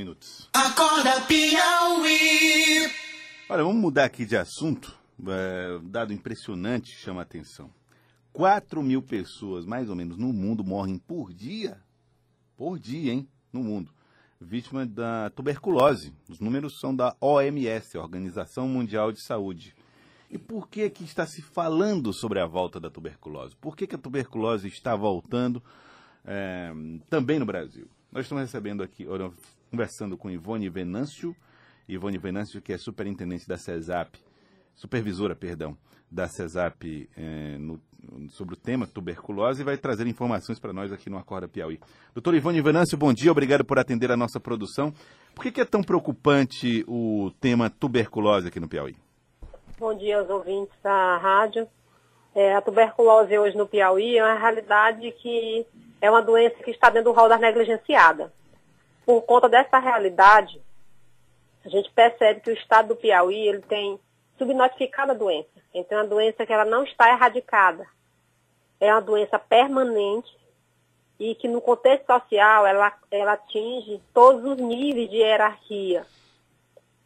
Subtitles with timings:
[0.00, 0.48] minutos.
[0.54, 2.90] Acorda Piauí.
[3.50, 4.98] Olha, vamos mudar aqui de assunto.
[5.28, 7.70] É, dado impressionante chama a atenção.
[8.32, 11.82] 4 mil pessoas, mais ou menos, no mundo morrem por dia.
[12.56, 13.28] Por dia, hein?
[13.52, 13.92] No mundo.
[14.40, 16.14] Vítima da tuberculose.
[16.30, 19.74] Os números são da OMS, Organização Mundial de Saúde.
[20.30, 23.54] E por que que está se falando sobre a volta da tuberculose?
[23.56, 25.62] Por que, que a tuberculose está voltando
[26.24, 26.72] é,
[27.10, 27.86] também no Brasil?
[28.12, 29.06] Nós estamos recebendo aqui,
[29.70, 31.34] conversando com Ivone Venâncio,
[31.88, 34.18] Ivone Venâncio, que é superintendente da CESAP,
[34.74, 35.76] supervisora, perdão,
[36.10, 37.80] da CESAP é, no,
[38.30, 41.78] sobre o tema tuberculose e vai trazer informações para nós aqui no Acorda Piauí.
[42.12, 44.92] Doutor Ivone Venâncio, bom dia, obrigado por atender a nossa produção.
[45.32, 48.96] Por que, que é tão preocupante o tema tuberculose aqui no Piauí?
[49.78, 51.68] Bom dia aos ouvintes da rádio.
[52.34, 55.64] É, a tuberculose hoje no Piauí é uma realidade que
[56.00, 58.32] é uma doença que está dentro do rol da negligenciada.
[59.04, 60.60] Por conta dessa realidade,
[61.64, 63.98] a gente percebe que o estado do Piauí ele tem
[64.38, 65.48] subnotificado a doença.
[65.74, 67.86] Então, é uma doença que ela não está erradicada.
[68.80, 70.34] É uma doença permanente
[71.18, 76.06] e que no contexto social ela, ela atinge todos os níveis de hierarquia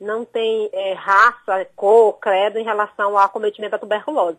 [0.01, 4.39] não tem é, raça, cor, credo em relação ao acometimento da tuberculose.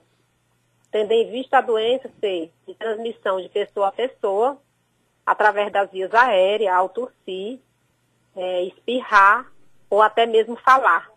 [0.96, 4.58] Tendo em vista a doença ser de transmissão de pessoa a pessoa,
[5.26, 7.60] através das vias aéreas, ao tossir,
[8.34, 9.46] é, espirrar
[9.90, 11.10] ou até mesmo falar.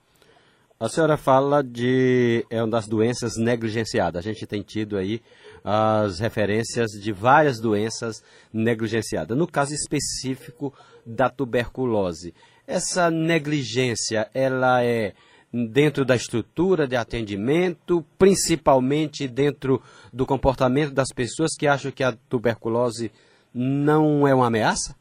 [0.81, 4.19] A senhora fala de é uma das doenças negligenciadas.
[4.19, 5.23] A gente tem tido aí
[5.62, 8.21] as referências de várias doenças
[8.53, 9.39] negligenciadas.
[9.39, 10.75] No caso específico
[11.06, 12.34] da tuberculose,
[12.67, 15.15] essa negligência, ela é
[15.53, 19.83] dentro da estrutura de atendimento, principalmente dentro
[20.13, 23.11] do comportamento das pessoas que acham que a tuberculose
[23.55, 24.97] não é uma ameaça?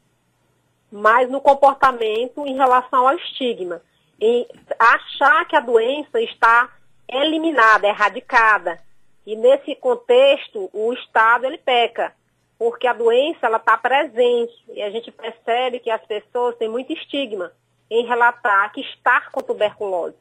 [0.90, 3.82] Mas no comportamento em relação ao estigma.
[4.20, 4.46] Em
[4.78, 6.72] achar que a doença está
[7.08, 8.80] eliminada, erradicada.
[9.26, 12.12] E nesse contexto, o Estado ele peca
[12.58, 16.92] porque a doença ela está presente e a gente percebe que as pessoas têm muito
[16.92, 17.52] estigma
[17.88, 20.16] em relatar que está com tuberculose.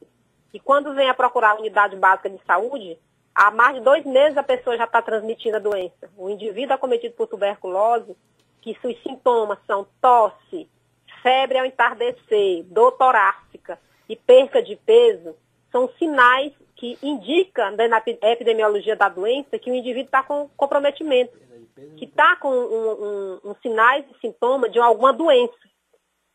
[0.53, 2.97] E quando vem a procurar a unidade básica de saúde,
[3.33, 6.09] há mais de dois meses a pessoa já está transmitindo a doença.
[6.17, 8.15] O indivíduo acometido por tuberculose,
[8.61, 10.69] que seus sintomas são tosse,
[11.21, 15.35] febre ao entardecer, dor torácica e perca de peso,
[15.71, 21.47] são sinais que indicam na epidemiologia da doença que o indivíduo está com comprometimento
[21.97, 22.91] que está com um,
[23.43, 25.53] um, um sinais e sintomas de alguma doença.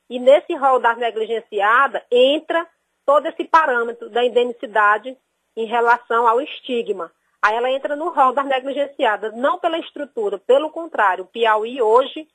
[0.09, 2.67] E nesse rol das negligenciadas entra
[3.05, 5.17] todo esse parâmetro da indenicidade
[5.57, 7.13] em relação ao estigma.
[7.41, 12.29] Aí ela entra no rol das negligenciadas, não pela estrutura, pelo contrário, o Piauí hoje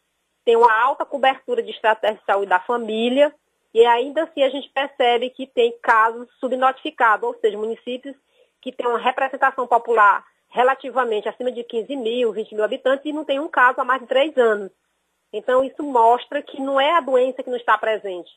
[0.43, 3.33] tem uma alta cobertura de estratégia de saúde da família,
[3.73, 8.15] e ainda assim a gente percebe que tem casos subnotificados, ou seja, municípios
[8.61, 13.25] que têm uma representação popular relativamente acima de 15 mil, 20 mil habitantes e não
[13.25, 14.71] tem um caso há mais de três anos.
[15.31, 18.31] Então, isso mostra que não é a doença que não está presente.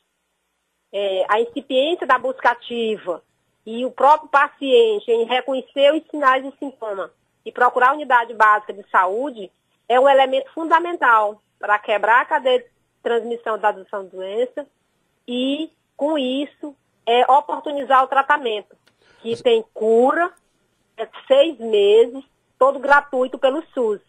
[0.93, 3.23] É, a incipiência da busca ativa
[3.65, 7.11] e o próprio paciente em reconhecer os sinais e sintomas
[7.45, 9.51] e procurar a unidade básica de saúde
[9.89, 12.67] é um elemento fundamental para quebrar a cadeia de
[13.03, 14.67] transmissão da doença
[15.27, 16.75] e, com isso,
[17.07, 18.77] é oportunizar o tratamento,
[19.21, 20.33] que tem cura
[21.01, 22.23] é seis meses,
[22.59, 24.01] todo gratuito pelo SUS.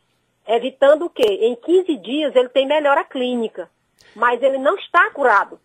[0.46, 1.40] Evitando o quê?
[1.42, 3.70] Em 15 dias ele tem melhora clínica,
[4.14, 5.58] mas ele não está curado.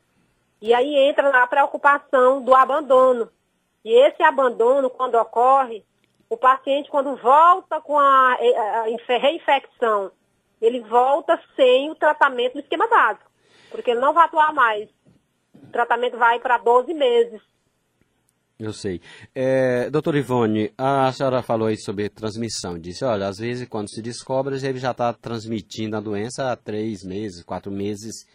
[0.61, 3.31] E aí entra na preocupação do abandono.
[3.85, 5.85] E esse abandono, quando ocorre,
[6.29, 10.11] o paciente, quando volta com a, a reinfecção,
[10.61, 13.31] ele volta sem o tratamento do esquema básico,
[13.71, 14.89] porque ele não vai atuar mais.
[15.55, 17.41] O tratamento vai para 12 meses.
[18.59, 19.03] Eu sei.
[19.35, 22.79] É, doutor Ivone, a senhora falou aí sobre transmissão.
[22.79, 27.05] Disse, olha, às vezes quando se descobre, ele já está transmitindo a doença há três
[27.05, 28.27] meses, quatro meses.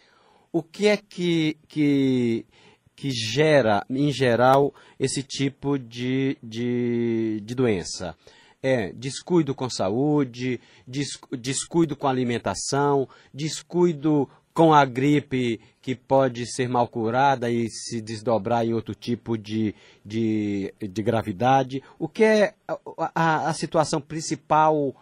[0.52, 2.44] O que é que, que,
[2.94, 8.14] que gera, em geral, esse tipo de, de, de doença?
[8.62, 16.86] É descuido com saúde, descuido com alimentação, descuido com a gripe que pode ser mal
[16.86, 19.74] curada e se desdobrar em outro tipo de,
[20.04, 21.82] de, de gravidade?
[21.98, 22.78] O que é a,
[23.14, 24.94] a, a situação principal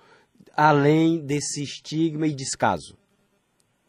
[0.57, 3.00] além desse estigma e descaso?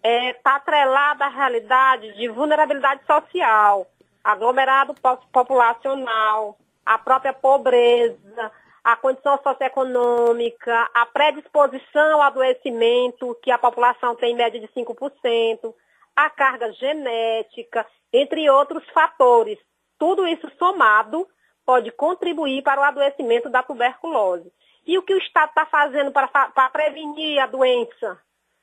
[0.03, 3.85] Está é, tá atrelada à realidade de vulnerabilidade social,
[4.23, 4.95] aglomerado
[5.31, 8.51] populacional, a própria pobreza,
[8.83, 15.73] a condição socioeconômica, a predisposição ao adoecimento, que a população tem em média de 5%,
[16.15, 19.59] a carga genética, entre outros fatores.
[19.99, 21.27] Tudo isso somado
[21.63, 24.51] pode contribuir para o adoecimento da tuberculose.
[24.85, 28.19] E o que o Estado está fazendo para, para prevenir a doença?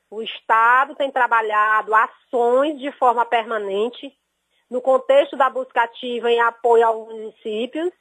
[0.09, 4.11] O Estado tem trabalhado ações de forma permanente
[4.69, 7.91] no contexto da busca ativa em apoio aos municípios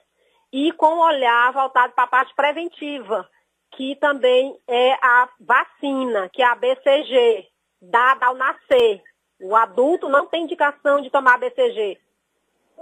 [0.52, 3.28] e com olhar voltado para a parte preventiva,
[3.72, 7.46] que também é a vacina, que é a BCG,
[7.80, 9.02] dada ao nascer.
[9.40, 11.98] O adulto não tem indicação de tomar BCG.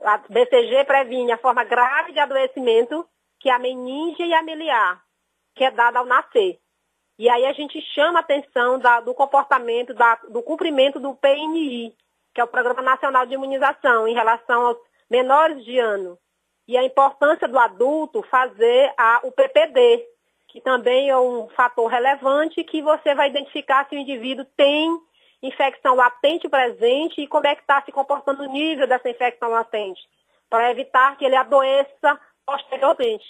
[0.04, 3.06] A BCG previne a forma grave de adoecimento,
[3.40, 5.02] que é a meninge e a miliar,
[5.54, 6.60] que é dada ao nascer.
[7.18, 11.94] E aí a gente chama a atenção da, do comportamento, da, do cumprimento do PNI,
[12.34, 14.76] que é o Programa Nacional de Imunização, em relação aos
[15.08, 16.18] menores de ano.
[16.68, 20.06] E a importância do adulto fazer a, o PPD,
[20.48, 25.00] que também é um fator relevante que você vai identificar se o indivíduo tem
[25.42, 30.00] infecção latente presente e como é que está se comportando o nível dessa infecção latente,
[30.50, 33.26] para evitar que ele adoeça posteriormente.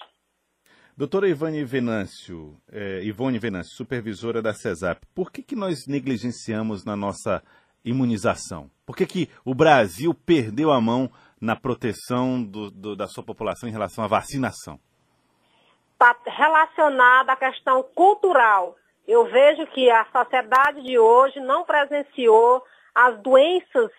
[0.97, 6.95] Doutora Ivone Venâncio, eh, Ivone Venâncio, supervisora da CESAP, por que, que nós negligenciamos na
[6.95, 7.43] nossa
[7.85, 8.71] imunização?
[8.83, 11.07] Por que, que o Brasil perdeu a mão
[11.39, 14.79] na proteção do, do, da sua população em relação à vacinação?
[15.93, 18.75] Está relacionada à questão cultural.
[19.07, 22.63] Eu vejo que a sociedade de hoje não presenciou
[22.95, 23.91] as doenças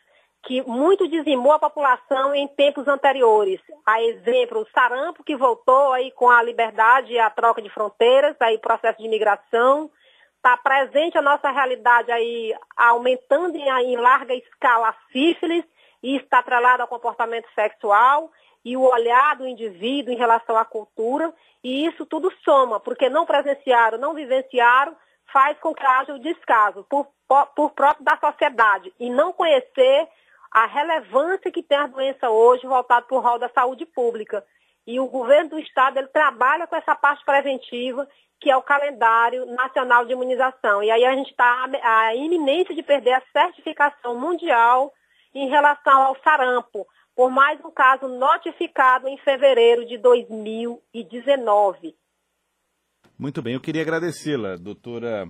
[0.49, 3.61] que muito dizimou a população em tempos anteriores.
[3.85, 8.35] A exemplo, o sarampo que voltou aí com a liberdade e a troca de fronteiras,
[8.41, 9.91] aí processo de imigração,
[10.37, 15.67] está presente a nossa realidade aí aumentando em, em larga escala a sífilis
[16.03, 18.31] e está atrelado ao comportamento sexual
[18.65, 21.31] e o olhar do indivíduo em relação à cultura,
[21.63, 24.97] e isso tudo soma, porque não presenciaram, não vivenciaram,
[25.31, 27.07] faz com que haja o descaso por,
[27.55, 28.93] por próprio da sociedade.
[28.99, 30.09] E não conhecer
[30.51, 34.45] a relevância que tem a doença hoje voltada para o rol da saúde pública.
[34.87, 38.09] E o governo do estado ele trabalha com essa parte preventiva,
[38.41, 40.83] que é o calendário nacional de imunização.
[40.83, 44.93] E aí a gente está à iminência de perder a certificação mundial
[45.35, 51.95] em relação ao sarampo, por mais um caso notificado em fevereiro de 2019.
[53.19, 55.29] Muito bem, eu queria agradecê-la, doutora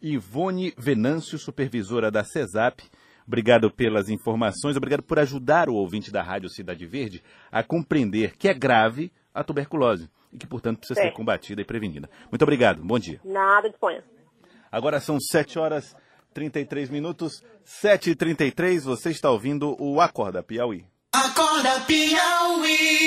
[0.00, 2.82] Ivone Venâncio, supervisora da CESAP.
[3.26, 8.48] Obrigado pelas informações, obrigado por ajudar o ouvinte da Rádio Cidade Verde a compreender que
[8.48, 12.08] é grave a tuberculose e que, portanto, precisa ser combatida e prevenida.
[12.30, 13.20] Muito obrigado, bom dia.
[13.24, 14.04] Nada, disponha.
[14.70, 15.96] Agora são 7 horas
[16.34, 20.84] 33 minutos, 7h33, você está ouvindo o Acorda Piauí.
[21.12, 23.06] Acorda Piauí.